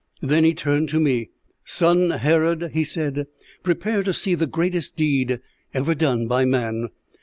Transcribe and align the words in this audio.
"Then 0.21 0.43
he 0.43 0.55
turned 0.55 0.89
to 0.89 0.99
me. 0.99 1.29
'Son 1.63 2.09
Herod,' 2.09 2.71
he 2.73 2.83
said, 2.83 3.27
'prepare 3.61 4.01
to 4.01 4.13
see 4.13 4.33
the 4.33 4.47
greatest 4.47 4.95
deed 4.95 5.39
ever 5.75 5.93
done 5.93 6.25
by 6.25 6.43
man. 6.43 6.89